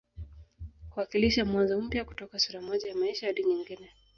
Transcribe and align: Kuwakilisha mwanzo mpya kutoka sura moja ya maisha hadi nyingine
Kuwakilisha 0.91 1.45
mwanzo 1.45 1.81
mpya 1.81 2.05
kutoka 2.05 2.39
sura 2.39 2.61
moja 2.61 2.87
ya 2.89 2.95
maisha 2.95 3.27
hadi 3.27 3.43
nyingine 3.43 3.91